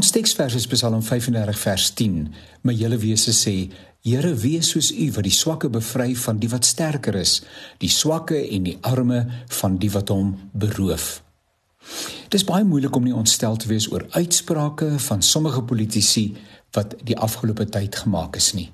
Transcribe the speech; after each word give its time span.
Ons 0.00 0.14
teksvers 0.16 0.54
is 0.56 0.64
Psalm 0.64 1.02
35 1.04 1.58
vers 1.60 1.86
10. 1.92 2.12
My 2.64 2.72
hele 2.72 2.96
wese 3.02 3.34
sê: 3.36 3.52
Here, 4.00 4.30
wees 4.32 4.70
soos 4.72 4.86
U 4.96 5.08
wat 5.12 5.26
die 5.26 5.34
swakke 5.34 5.68
bevry 5.68 6.14
van 6.16 6.38
die 6.40 6.48
wat 6.48 6.64
sterker 6.64 7.18
is, 7.20 7.34
die 7.84 7.90
swakke 7.92 8.38
en 8.40 8.64
die 8.64 8.78
arme 8.80 9.18
van 9.58 9.74
die 9.82 9.90
wat 9.92 10.08
hom 10.08 10.30
beroof. 10.56 11.08
Dit 12.32 12.38
is 12.38 12.46
baie 12.48 12.64
moeilik 12.64 12.96
om 12.96 13.04
nie 13.04 13.12
ontstel 13.12 13.60
te 13.60 13.68
wees 13.68 13.90
oor 13.92 14.06
uitsprake 14.14 14.88
van 15.04 15.20
sommige 15.20 15.66
politici 15.68 16.30
wat 16.78 16.96
die 17.04 17.18
afgelope 17.18 17.66
tyd 17.68 17.98
gemaak 18.00 18.38
is 18.40 18.54
nie. 18.56 18.70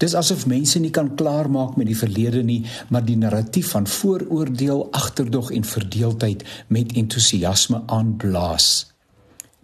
Dis 0.00 0.16
asof 0.16 0.46
mense 0.48 0.80
nie 0.80 0.94
kan 0.96 1.12
klaarmaak 1.12 1.76
met 1.76 1.90
die 1.92 1.98
verlede 1.98 2.40
nie, 2.40 2.62
maar 2.88 3.04
die 3.04 3.18
narratief 3.20 3.74
van 3.76 3.84
vooroordeel, 4.00 4.86
agterdog 4.96 5.52
en 5.52 5.68
verdeeldheid 5.76 6.46
met 6.72 6.96
entoesiasme 6.96 7.82
aanblaas. 7.84 8.70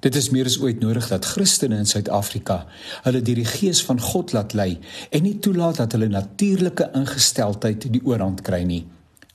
Dit 0.06 0.14
is 0.14 0.28
meer 0.30 0.46
as 0.46 0.60
ooit 0.62 0.78
nodig 0.78 1.08
dat 1.10 1.24
Christene 1.26 1.80
in 1.82 1.88
Suid-Afrika 1.90 2.60
hulle 3.02 3.20
deur 3.26 3.38
die 3.40 3.48
gees 3.48 3.80
van 3.82 3.98
God 3.98 4.30
laat 4.36 4.52
lei 4.54 4.76
en 5.10 5.24
nie 5.26 5.38
toelaat 5.42 5.80
dat 5.80 5.96
hulle 5.96 6.06
natuurlike 6.12 6.92
ingesteldheid 6.94 7.88
die 7.90 8.02
oorhand 8.06 8.44
kry 8.46 8.60
nie. 8.68 8.84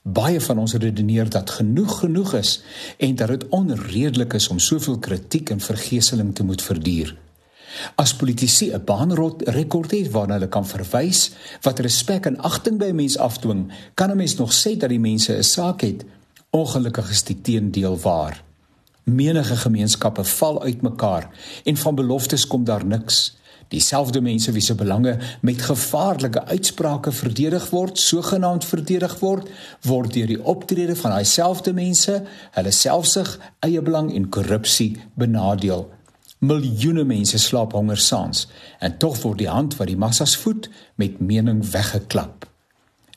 Baie 0.02 0.40
van 0.40 0.62
ons 0.62 0.72
redeneer 0.80 1.28
dat 1.34 1.52
genoeg 1.58 1.98
genoeg 1.98 2.32
is 2.38 2.52
en 2.96 3.18
dat 3.20 3.34
dit 3.34 3.44
onredelik 3.52 4.38
is 4.38 4.48
om 4.54 4.62
soveel 4.64 4.96
kritiek 4.98 5.52
en 5.52 5.60
vergeeseling 5.60 6.30
te 6.34 6.46
moet 6.48 6.64
verduur. 6.64 7.12
As 8.00 8.14
politici 8.16 8.70
'n 8.72 8.84
baanrot 8.84 9.42
rekord 9.48 9.90
het 9.90 10.08
waarna 10.10 10.38
hulle 10.38 10.48
kan 10.48 10.66
verwys 10.66 11.32
wat 11.62 11.84
respek 11.84 12.26
en 12.26 12.40
agting 12.40 12.78
by 12.78 12.88
'n 12.88 12.96
mens 12.96 13.18
afdwing, 13.18 13.68
kan 13.94 14.10
'n 14.10 14.16
mens 14.16 14.36
nog 14.36 14.52
sê 14.52 14.76
dat 14.76 14.88
die 14.88 15.00
mense 15.00 15.36
'n 15.36 15.42
saak 15.42 15.80
het. 15.80 16.04
Ongelukkig 16.50 17.10
is 17.10 17.22
die 17.22 17.40
teendeel 17.40 17.98
waar. 17.98 18.51
Menige 19.04 19.56
gemeenskappe 19.56 20.24
val 20.24 20.62
uitmekaar 20.62 21.30
en 21.64 21.76
van 21.76 21.94
beloftes 21.94 22.46
kom 22.46 22.64
daar 22.64 22.86
niks. 22.86 23.36
Dieselfde 23.68 24.20
mense 24.20 24.52
wie 24.52 24.62
se 24.62 24.74
belange 24.74 25.18
met 25.40 25.62
gevaarlike 25.62 26.44
uitsprake 26.44 27.12
verdedig 27.12 27.70
word, 27.70 27.98
sogenaamd 27.98 28.64
verdedig 28.64 29.18
word, 29.18 29.48
word 29.82 30.12
deur 30.12 30.26
die 30.26 30.44
optrede 30.44 30.96
van 30.96 31.16
daai 31.16 31.24
selfde 31.24 31.72
mense, 31.72 32.20
hulle 32.52 32.70
selfsug, 32.70 33.38
eie 33.64 33.82
belang 33.82 34.12
en 34.14 34.28
korrupsie 34.28 34.92
benadeel. 35.14 35.88
Miljoene 36.38 37.04
mense 37.04 37.38
slaap 37.38 37.72
honger 37.72 37.98
saans 37.98 38.46
en 38.78 38.98
tog 38.98 39.18
word 39.22 39.40
die 39.40 39.50
hand 39.50 39.76
wat 39.80 39.88
die 39.88 39.98
massas 39.98 40.36
voed 40.36 40.68
met 41.00 41.20
mening 41.20 41.64
weggeklap. 41.72 42.51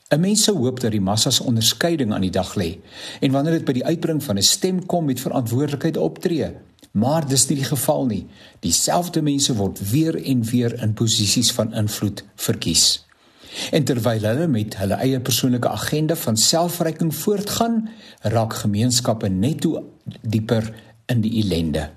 'n 0.08 0.20
Mens 0.20 0.42
sou 0.42 0.56
hoop 0.56 0.80
dat 0.80 0.90
die 0.94 1.00
massas 1.00 1.40
onderskeiding 1.40 2.12
aan 2.12 2.22
die 2.22 2.30
dag 2.30 2.54
lê 2.54 2.78
en 3.20 3.30
wanneer 3.30 3.58
dit 3.58 3.64
by 3.64 3.72
die 3.72 3.84
uitbring 3.84 4.22
van 4.22 4.38
'n 4.38 4.42
stem 4.42 4.86
kom 4.86 5.04
met 5.04 5.20
verantwoordelikheid 5.20 5.96
optree. 5.96 6.52
Maar 6.92 7.28
dis 7.28 7.46
nie 7.48 7.56
die 7.56 7.64
geval 7.64 8.06
nie. 8.06 8.26
Dieselfde 8.60 9.22
mense 9.22 9.54
word 9.54 9.90
weer 9.90 10.24
en 10.24 10.44
weer 10.44 10.82
in 10.82 10.94
posisies 10.94 11.52
van 11.52 11.74
invloed 11.74 12.24
verkies. 12.34 13.04
En 13.70 13.84
terwyl 13.84 14.20
hulle 14.20 14.46
met 14.46 14.76
hulle 14.76 14.94
eie 14.94 15.20
persoonlike 15.20 15.68
agenda 15.68 16.16
van 16.16 16.36
selfverryking 16.36 17.14
voortgaan, 17.14 17.88
raak 18.20 18.54
gemeenskappe 18.54 19.28
net 19.28 19.60
toe 19.60 19.82
dieper 20.20 20.74
in 21.06 21.20
die 21.20 21.42
ellende. 21.42 21.90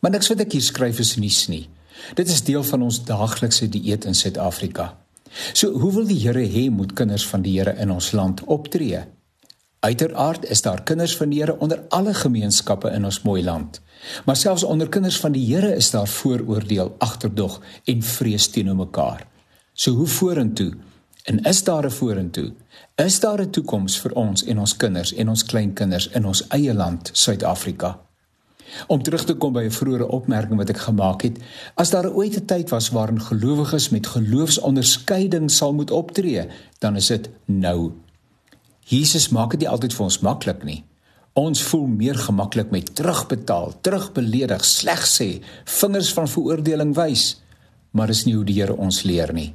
Maar 0.00 0.10
niks 0.10 0.28
wat 0.28 0.40
ek 0.40 0.52
hier 0.52 0.62
skryf 0.62 0.98
is 0.98 1.16
nuus 1.16 1.46
nie. 1.48 1.68
Dit 2.14 2.28
is 2.28 2.42
deel 2.44 2.64
van 2.64 2.82
ons 2.82 3.04
daaglikse 3.04 3.68
dieet 3.68 4.04
in 4.04 4.14
Suid-Afrika. 4.14 5.03
So, 5.52 5.70
hoe 5.70 5.92
wil 5.92 6.06
die 6.06 6.20
Here 6.22 6.46
hê 6.46 6.70
moet 6.70 6.92
kinders 6.92 7.26
van 7.26 7.42
die 7.42 7.58
Here 7.58 7.74
in 7.78 7.90
ons 7.90 8.12
land 8.12 8.44
optree? 8.44 9.02
Uiteraard 9.84 10.46
is 10.48 10.62
daar 10.62 10.82
kinders 10.82 11.16
van 11.16 11.28
die 11.28 11.40
Here 11.42 11.58
onder 11.58 11.82
alle 11.88 12.14
gemeenskappe 12.14 12.90
in 12.90 13.04
ons 13.04 13.22
mooi 13.22 13.42
land. 13.44 13.80
Maar 14.24 14.36
selfs 14.36 14.64
onder 14.64 14.88
kinders 14.88 15.20
van 15.20 15.32
die 15.32 15.44
Here 15.44 15.74
is 15.74 15.90
daar 15.90 16.08
vooroordeel, 16.08 16.94
agterdog 16.98 17.60
en 17.84 18.02
vrees 18.02 18.48
teenoor 18.48 18.76
mekaar. 18.76 19.26
So 19.72 19.92
hoe 19.92 20.06
vorentoe? 20.06 20.72
En 21.24 21.42
is 21.42 21.64
daar 21.64 21.86
'n 21.86 21.90
vorentoe? 21.90 22.52
Is 22.94 23.20
daar 23.20 23.40
'n 23.40 23.50
toekoms 23.50 24.00
vir 24.00 24.12
ons 24.12 24.44
en 24.44 24.58
ons 24.58 24.76
kinders 24.76 25.14
en 25.14 25.28
ons 25.28 25.44
kleinkinders 25.44 26.08
in 26.08 26.26
ons 26.26 26.46
eie 26.48 26.74
land, 26.74 27.10
Suid-Afrika? 27.12 28.03
Om 28.86 29.02
terug 29.02 29.24
te 29.24 29.34
kom 29.34 29.52
by 29.52 29.64
'n 29.64 29.70
vroeëre 29.70 30.08
opmerking 30.08 30.58
wat 30.58 30.70
ek 30.70 30.78
gemaak 30.86 31.22
het, 31.22 31.38
as 31.74 31.90
daar 31.90 32.12
ooit 32.12 32.36
'n 32.36 32.46
tyd 32.46 32.70
was 32.70 32.90
waarin 32.90 33.20
gelowiges 33.20 33.88
met 33.88 34.06
geloofsonderskeiding 34.06 35.50
sal 35.50 35.72
moet 35.72 35.90
optree, 35.90 36.48
dan 36.78 36.96
is 36.96 37.06
dit 37.06 37.30
nou. 37.44 37.92
Jesus 38.84 39.28
maak 39.28 39.50
dit 39.50 39.60
nie 39.60 39.68
altyd 39.68 39.94
vir 39.94 40.04
ons 40.04 40.20
maklik 40.20 40.64
nie. 40.64 40.84
Ons 41.34 41.62
voel 41.62 41.86
meer 41.86 42.14
gemaklik 42.14 42.70
met 42.70 42.94
terugbetaal, 42.94 43.72
terugbeledig, 43.80 44.64
sleg 44.64 45.02
sê, 45.06 45.40
vingers 45.64 46.12
van 46.12 46.28
veroordeling 46.28 46.94
wys, 46.94 47.40
maar 47.90 48.06
dis 48.06 48.24
nie 48.24 48.34
hoe 48.34 48.44
die 48.44 48.60
Here 48.60 48.76
ons 48.76 49.02
leer 49.02 49.32
nie. 49.32 49.54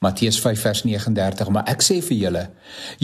Matteus 0.00 0.40
5 0.40 0.60
vers 0.60 0.80
39 0.84 1.48
maar 1.52 1.66
ek 1.68 1.82
sê 1.84 1.98
vir 2.00 2.16
julle 2.16 2.42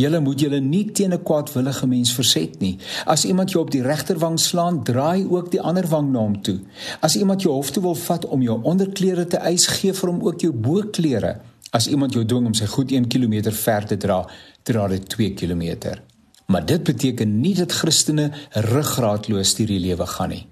julle 0.00 0.20
moet 0.24 0.40
julle 0.40 0.60
nie 0.64 0.86
teen 0.96 1.12
'n 1.12 1.24
kwaadwillige 1.28 1.86
mens 1.86 2.12
verset 2.18 2.54
nie. 2.60 2.78
As 3.04 3.24
iemand 3.24 3.50
jou 3.50 3.60
op 3.64 3.70
die 3.70 3.82
regterwang 3.82 4.38
slaan 4.40 4.82
draai 4.84 5.26
ook 5.28 5.50
die 5.50 5.60
ander 5.60 5.86
wang 5.88 6.08
na 6.12 6.18
hom 6.18 6.40
toe. 6.42 6.58
As 7.00 7.16
iemand 7.16 7.42
jou 7.42 7.52
hof 7.52 7.70
toe 7.70 7.82
wil 7.82 7.94
vat 7.94 8.24
om 8.24 8.42
jou 8.42 8.62
onderklere 8.62 9.26
te 9.26 9.36
eis 9.36 9.66
gee 9.66 9.92
vir 9.92 10.10
hom 10.10 10.22
ook 10.22 10.40
jou 10.40 10.52
boklere 10.52 11.36
as 11.70 11.86
iemand 11.86 12.14
jou 12.14 12.24
dwing 12.24 12.46
om 12.46 12.54
sy 12.54 12.66
goed 12.66 12.90
1 12.90 13.08
km 13.08 13.52
ver 13.52 13.86
te 13.86 13.96
dra 13.96 14.26
dra 14.62 14.88
dit 14.88 15.08
2 15.08 15.34
km 15.34 16.00
maar 16.46 16.66
dit 16.66 16.82
beteken 16.82 17.40
nie 17.40 17.54
dat 17.54 17.72
Christene 17.72 18.30
ruggraatloos 18.52 19.54
deur 19.54 19.66
die 19.66 19.80
lewe 19.80 20.06
gaan 20.06 20.28
nie. 20.28 20.46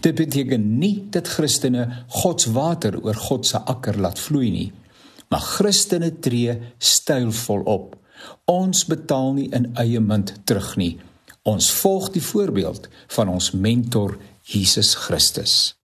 Dit 0.00 0.14
beteken 0.14 0.78
nie 0.78 1.06
dat 1.10 1.28
Christene 1.28 1.88
God 2.08 2.40
se 2.40 2.50
water 2.52 2.98
oor 3.02 3.14
God 3.14 3.46
se 3.46 3.58
akker 3.58 4.00
laat 4.00 4.18
vloei 4.18 4.50
nie 4.50 4.72
maar 5.28 5.40
Christene 5.40 6.10
tree 6.20 6.58
stylvol 6.78 7.64
op. 7.70 7.96
Ons 8.50 8.84
betaal 8.88 9.32
nie 9.38 9.48
in 9.52 9.70
eie 9.80 10.00
munt 10.00 10.34
terug 10.44 10.74
nie. 10.80 10.98
Ons 11.44 11.70
volg 11.72 12.10
die 12.14 12.22
voorbeeld 12.24 12.88
van 13.16 13.28
ons 13.28 13.50
mentor 13.52 14.16
Jesus 14.48 14.94
Christus. 14.94 15.74